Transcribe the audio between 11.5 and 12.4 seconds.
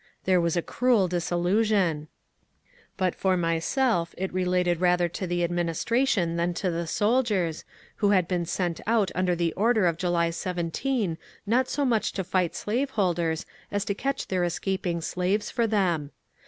so much to